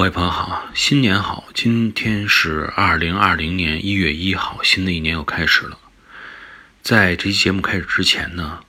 [0.00, 1.44] 各位朋友好，新年好！
[1.52, 5.78] 今天是二零二零年一月一号，新的一年又开始了。
[6.80, 8.64] 在这期节目开始之前呢，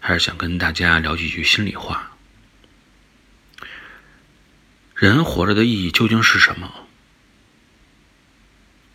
[0.00, 2.10] 还是想跟大家聊几句心里话。
[4.94, 6.70] 人活着的意义究竟是什么？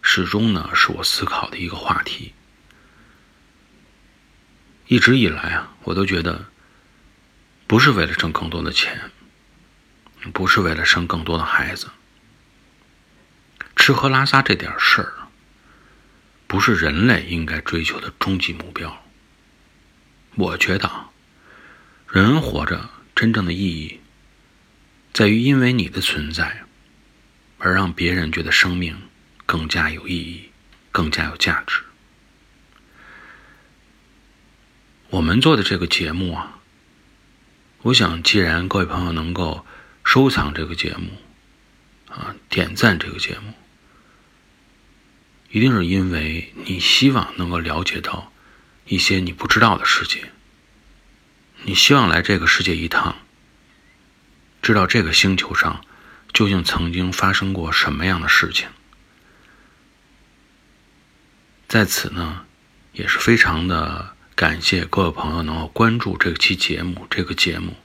[0.04, 2.36] 始终呢是我思考的一个话题。
[4.86, 6.46] 一直以来啊，我都觉得
[7.66, 9.10] 不是为了挣更多的钱。
[10.34, 11.88] 不是为了生更多的孩子，
[13.76, 15.14] 吃喝拉撒这点事儿，
[16.46, 19.02] 不是人类应该追求的终极目标。
[20.36, 21.10] 我觉得，
[22.10, 24.02] 人活着真正的意义，
[25.14, 26.64] 在于因为你的存在，
[27.58, 29.02] 而让别人觉得生命
[29.46, 30.50] 更加有意义，
[30.92, 31.82] 更加有价值。
[35.12, 36.60] 我们做的这个节目啊，
[37.84, 39.66] 我想，既然各位朋友能够。
[40.04, 41.10] 收藏这个节目，
[42.12, 43.54] 啊，点赞这个节目，
[45.52, 48.32] 一定是因为你希望能够了解到
[48.86, 50.32] 一些你不知道的世界。
[51.64, 53.18] 你希望来这个世界一趟，
[54.64, 55.86] 知道这个星球上
[56.34, 58.68] 究竟曾经发生过什么样的事情。
[61.68, 62.46] 在此呢，
[62.94, 67.76] 也是非常的感谢各位朋友能够关注这期节目，这个节目。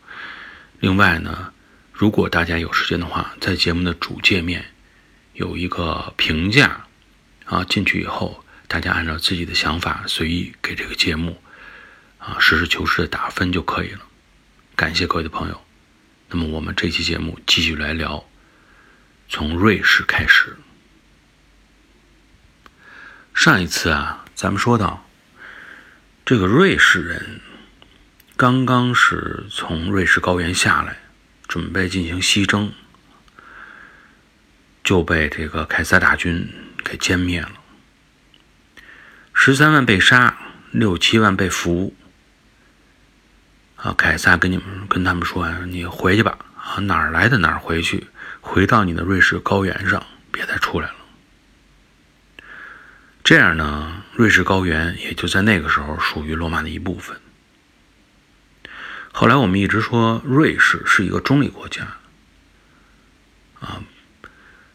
[0.80, 1.50] 另外呢。
[1.96, 4.64] 如果大家有时间的话，在节目的主界面
[5.34, 6.84] 有一个评价
[7.44, 11.40] 啊，进去以后，大家按照自己的想法随意给这个节目
[12.18, 14.00] 啊实事求是的打分就可以了。
[14.74, 15.64] 感谢各位的朋友。
[16.28, 18.24] 那么我们这期节目继续来聊，
[19.28, 20.56] 从瑞士开始。
[23.32, 25.08] 上一次啊，咱们说到
[26.26, 27.40] 这个瑞士人
[28.36, 31.03] 刚刚是从瑞士高原下来。
[31.46, 32.72] 准备进行西征，
[34.82, 36.48] 就被这个凯撒大军
[36.84, 37.52] 给歼灭了。
[39.32, 40.36] 十三万被杀，
[40.70, 41.94] 六七万被俘。
[43.76, 48.06] 啊，凯撒跟你们跟他们说：“你回去吧，啊，哪儿来的哪儿回去，
[48.40, 50.94] 回到你的瑞士高原上，别再出来了。”
[53.22, 57.20] 这样呢，瑞士高原也就在那个时候属于罗马的一部分。
[59.16, 61.86] 后来我们一直说瑞士是一个中立国家，
[63.60, 63.80] 啊，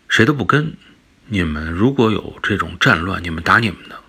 [0.07, 0.77] 谁都不跟。
[1.25, 4.01] 你们如果有这种战乱，你们打你们的，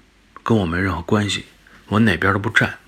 [0.45, 1.47] 跟我没任何关系，
[1.87, 2.79] 我哪边都不站。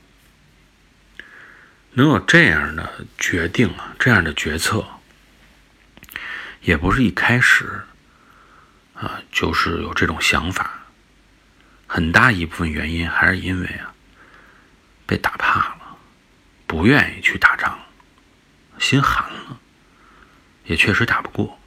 [1.94, 4.86] 能有这样的决定啊，这样的决策，
[6.60, 7.82] 也不是一开始
[8.94, 10.84] 啊，就是有这种想法。
[11.88, 13.92] 很大一部分原因还是因为啊，
[15.06, 15.81] 被打怕了。
[16.72, 17.78] 不愿意去打仗，
[18.78, 19.60] 心寒了，
[20.65, 21.60] 也确实打不过。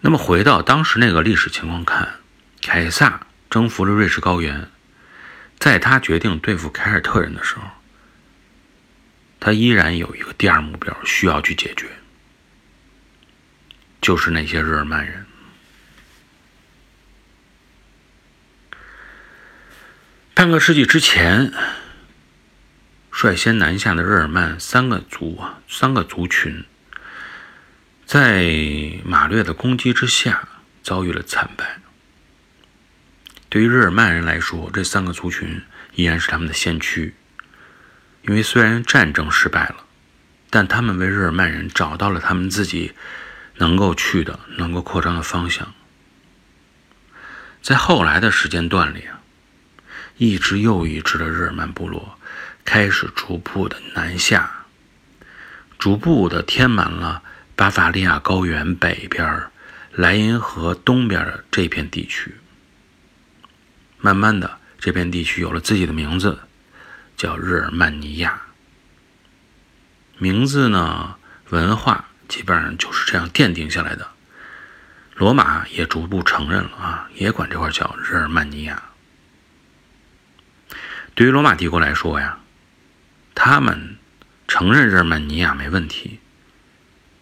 [0.00, 2.14] 那么回到当时那个历史情况看，
[2.62, 4.70] 凯撒征服了瑞士高原，
[5.58, 7.64] 在他决定对付凯尔特人的时候，
[9.38, 11.86] 他依然有一个第二目标需要去解决，
[14.00, 15.26] 就是那些日耳曼人。
[20.32, 21.52] 半个世纪之前。
[23.18, 26.62] 率先南下的日耳曼三个族啊，三个族群，
[28.04, 28.52] 在
[29.06, 30.46] 马略的攻击之下
[30.82, 31.78] 遭遇了惨败。
[33.48, 35.62] 对于日耳曼人来说，这三个族群
[35.94, 37.14] 依然是他们的先驱，
[38.20, 39.76] 因为虽然战争失败了，
[40.50, 42.92] 但他们为日耳曼人找到了他们自己
[43.54, 45.72] 能够去的、能够扩张的方向。
[47.62, 49.22] 在后来的时间段里啊，
[50.16, 52.18] 一支又一支的日耳曼部落。
[52.64, 54.66] 开始逐步的南下，
[55.78, 57.22] 逐步的填满了
[57.54, 59.44] 巴伐利亚高原北边、
[59.92, 62.34] 莱茵河东边的这片地区。
[63.98, 66.40] 慢慢的，这片地区有了自己的名字，
[67.16, 68.42] 叫日耳曼尼亚。
[70.18, 71.14] 名字呢，
[71.50, 74.08] 文化基本上就是这样奠定下来的。
[75.14, 78.82] 罗马也逐步承认了啊，也管这块叫日耳曼尼亚。
[81.16, 82.38] 对于罗马帝国来说呀。
[83.34, 83.96] 他们
[84.48, 86.20] 承认日耳曼尼亚没问题，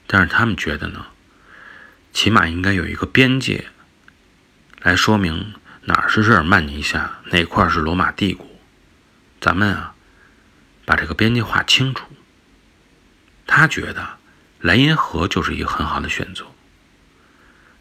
[0.07, 1.07] 但是他们觉得呢，
[2.13, 3.67] 起码应该有一个边界，
[4.81, 8.47] 来说明哪儿是日耳曼尼亚，哪块是罗马帝国。
[9.41, 9.95] 咱们啊，
[10.85, 12.07] 把这个边界划清楚。
[13.47, 14.19] 他觉得
[14.61, 16.47] 莱茵河就是一个很好的选择，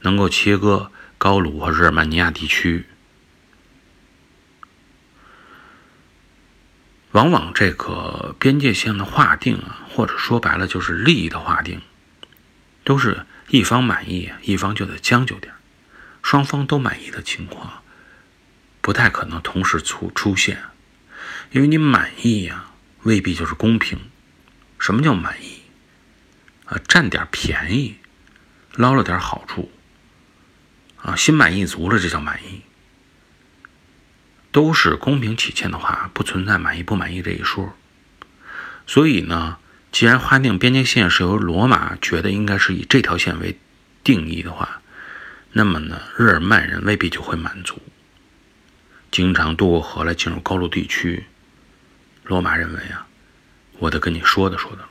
[0.01, 2.87] 能够切割高卢和日耳曼尼亚地区。
[7.13, 11.81] 往往这个边界线的划定啊，或者说白了就是利益的划定，
[12.83, 15.53] 都是一方满意，一方就得将就点
[16.23, 17.83] 双方都满意的情况，
[18.81, 20.63] 不太可能同时出出现，
[21.51, 22.65] 因为你满意呀，
[23.03, 23.99] 未必就是公平。
[24.79, 25.61] 什么叫满意？
[26.65, 27.97] 啊，占点便宜，
[28.75, 29.71] 捞了点好处，
[30.97, 32.63] 啊，心满意足了，这叫满意。
[34.53, 37.75] 都是公平起见的话，不存在满意不满意这一说。
[38.87, 39.57] 所以呢，
[39.91, 43.57] 既然划定边界线是由罗马觉得应该是以这条线为
[44.03, 44.81] 定义的话，
[45.51, 47.81] 那么呢，日耳曼人未必就会满足。
[49.09, 51.25] 经常渡过河来进入高卢地区，
[52.23, 53.07] 罗马认为啊，
[53.79, 54.89] 我得跟你说的说的了。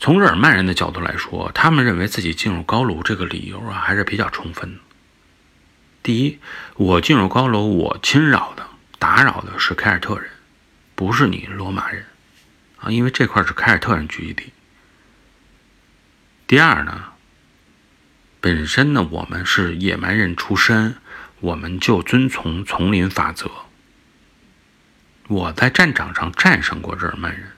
[0.00, 4.80] 从日耳曼人的角度来说，他们认为自己进入高卢这个理由啊还是比较充分的。
[6.04, 6.38] 第一，
[6.76, 8.66] 我进入高楼，我侵扰的、
[8.98, 10.30] 打扰的是凯尔特人，
[10.94, 12.04] 不是你罗马人
[12.78, 14.52] 啊，因为这块是凯尔特人聚集地。
[16.46, 17.04] 第二呢，
[18.42, 20.96] 本身呢我们是野蛮人出身，
[21.40, 23.50] 我们就遵从丛林法则。
[25.28, 27.52] 我在战场上战胜过日耳曼人，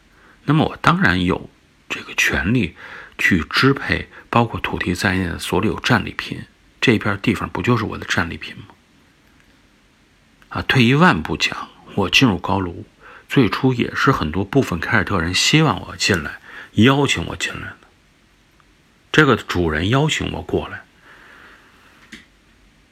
[0.44, 1.50] 那么我当然有。
[1.88, 2.75] 这个权利
[3.16, 6.42] 去支配包括土地在内的所有战利品，
[6.87, 8.67] 这片地方不就是我的战利品吗？
[10.50, 12.87] 啊，退一万步讲，我进入高卢，
[13.29, 16.38] 最初也是很多部分凯尔特人希望我进来，
[16.75, 17.79] 邀请我进来的。
[19.11, 20.85] 这个主人邀请我过来，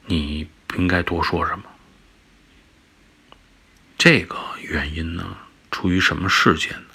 [0.07, 1.63] 你不应该多说什么。
[3.97, 5.37] 这个原因呢，
[5.71, 6.87] 出于什么事件呢？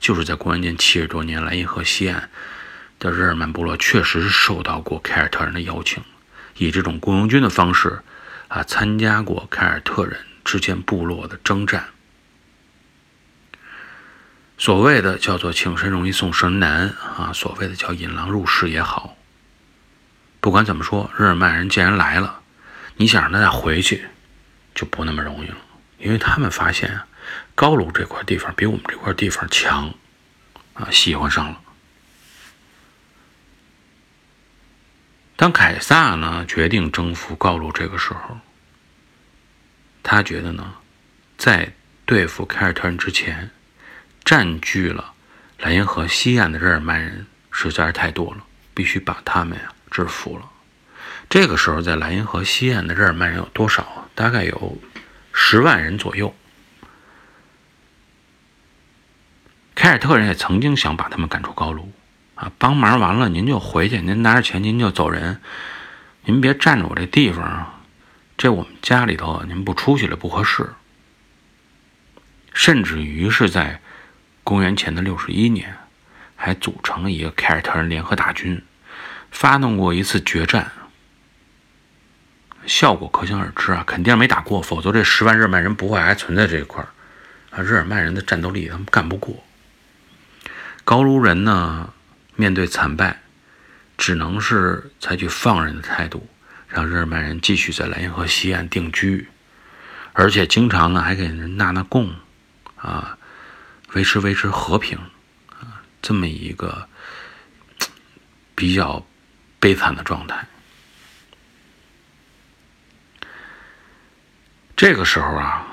[0.00, 2.28] 就是在公元前七十多年，莱茵河西岸
[2.98, 6.02] 的日耳曼部落确实是受到过凯尔特人的邀请，
[6.60, 8.02] 以这种雇佣军的方式
[8.48, 11.86] 啊，参加过凯尔特人之间部落的征战。
[14.58, 19.16] 所谓的叫做“请神容易送神难”啊，所谓的叫“引狼入室”也好。
[20.42, 22.40] 不管怎么说，日耳曼人既然来了，
[22.96, 24.04] 你想让他再回去，
[24.74, 25.56] 就不那么容易了，
[25.96, 27.06] 因为他们发现啊。
[27.54, 29.94] 高卢这块地方比我们这块地方强，
[30.74, 31.58] 啊，喜欢上了。
[35.40, 38.36] 当凯撒呢决定征服高卢这个时候，
[40.02, 40.74] 他觉得呢，
[41.38, 41.72] 在
[42.04, 43.50] 对付凯尔特人之前，
[44.22, 45.14] 占据了
[45.58, 48.44] 莱茵河西岸的日耳曼人实在是太多了，
[48.74, 50.44] 必须把他们呀制服了。
[51.30, 54.10] 这个时候，在莱茵河西岸的日耳曼人有多少？
[54.14, 54.78] 大概有
[55.32, 56.34] 十万人左右。
[59.74, 61.90] 凯尔特人也曾经想把他们赶出高卢，
[62.40, 65.42] 啊，帮忙完了您就回去，您拿着钱您就走人，
[66.24, 67.80] 您别占着我这地方啊，
[68.38, 70.70] 这我们家里头您不出去了不合适。
[72.54, 73.82] 甚至于是在
[74.42, 75.76] 公元前的六十一年，
[76.34, 78.62] 还组成了一个凯尔特人联合大军，
[79.30, 80.72] 发动过一次决战，
[82.64, 86.88] 效果可想而知啊，肯定没打过，否则这十万日耳曼人不会还存在这一块儿，
[87.50, 89.44] 啊，日耳曼人的战斗力他们干不过。
[90.84, 91.92] 高卢人呢，
[92.40, 93.20] 面对惨败，
[93.98, 96.26] 只能是采取放任的态度，
[96.66, 99.28] 让日耳曼人继续在莱茵河西岸定居，
[100.14, 102.10] 而且经常呢还给人纳纳贡，
[102.76, 103.18] 啊，
[103.92, 104.96] 维持维持和平，
[105.50, 106.88] 啊，这么一个
[108.54, 109.04] 比较
[109.58, 110.46] 悲惨的状态。
[114.74, 115.66] 这个时候啊，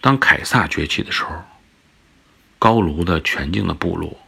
[0.00, 1.44] 当凯撒崛起的时候，
[2.58, 4.18] 高卢的全境的部落。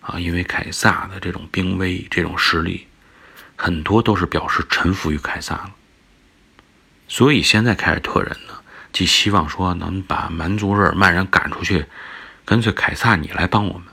[0.00, 2.86] 啊，因为凯撒的这种兵威、这种实力，
[3.56, 5.70] 很多都是表示臣服于凯撒了。
[7.08, 8.54] 所以现在凯尔特人呢，
[8.92, 11.86] 既希望说能把蛮族日耳曼人赶出去，
[12.44, 13.84] 干脆凯撒你来帮我们。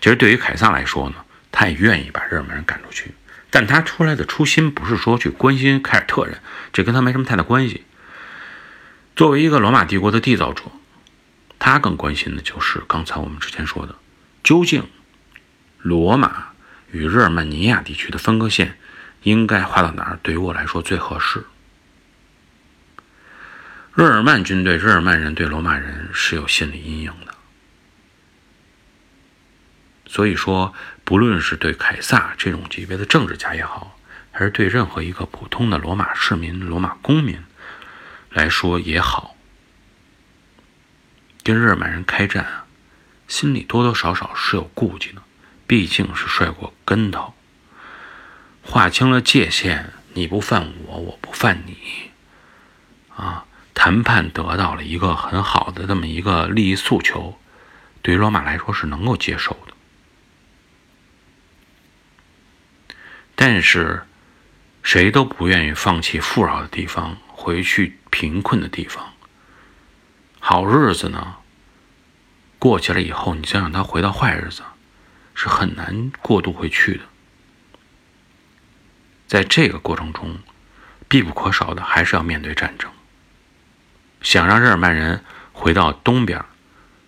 [0.00, 1.16] 其实对于凯撒来说呢，
[1.50, 3.14] 他也愿意把日耳曼人赶出去，
[3.50, 6.40] 但他出来的初心不是说去关心凯尔特人，
[6.72, 7.84] 这跟他没什么太大关系。
[9.14, 10.62] 作为一个罗马帝国的缔造者，
[11.58, 13.94] 他更关心的就是刚才我们之前说的。
[14.42, 14.88] 究竟，
[15.78, 16.48] 罗马
[16.90, 18.76] 与日耳曼尼亚地区的分割线
[19.22, 20.18] 应该划到哪儿？
[20.22, 21.44] 对于我来说最合适。
[23.94, 27.34] 日耳曼军队、日耳曼人对罗马人是有心理阴影的，
[30.06, 33.98] 所以说，不论是对凯撒这种级别的政治家也好，
[34.32, 37.38] 还是对任何一个普通的罗马市民、罗马公民
[38.30, 39.36] 来说也好，
[41.44, 42.61] 跟日耳曼人开战。
[43.32, 45.22] 心里多多少少是有顾忌的
[45.66, 47.32] 毕竟是摔过跟头。
[48.62, 52.10] 划清了界限你不犯我我不犯你。
[53.16, 57.38] 啊谈判得到了一个很好的这么一个利益诉求
[58.02, 59.72] 对于罗马来说是能够接受的。
[63.34, 64.02] 但是
[64.82, 69.14] 谁都不愿意放弃富饶的地方回去贫困的地方。
[70.38, 71.36] 好日子呢
[72.62, 74.62] 过去了以后，你再让他回到坏日子，
[75.34, 77.00] 是很难过渡回去的。
[79.26, 80.38] 在这个过程中，
[81.08, 82.88] 必不可少的还是要面对战争。
[84.20, 86.44] 想让日耳曼人回到东边，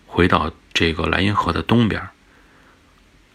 [0.05, 2.09] 回到这个莱茵河的东边，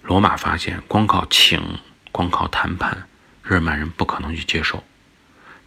[0.03, 1.79] 罗马发现光靠请、
[2.13, 3.09] 光靠谈判，
[3.43, 4.85] 日耳曼人不可能去接受。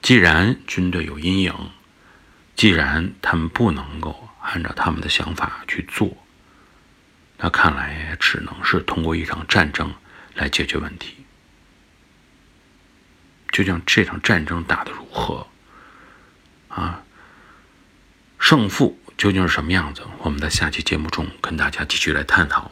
[0.03, 1.72] 既然军队有阴影，
[2.55, 6.15] 既然他们不能够按照他们的想法去做，
[7.43, 9.93] 那看来只能是通过一场战争
[10.33, 11.25] 来解决问题。
[13.51, 15.45] 究竟这场战争打得如何？
[16.69, 17.03] 啊，
[18.39, 20.03] 胜负究竟是什么样子？
[20.19, 22.71] 我们在下期节目中跟大家继续来探讨。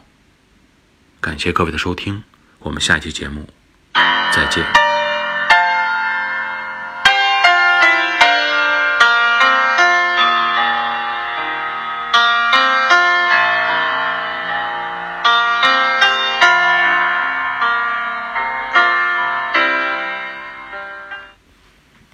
[1.20, 2.24] 感谢各位的收听，
[2.60, 3.48] 我们下期节目
[4.32, 4.91] 再见。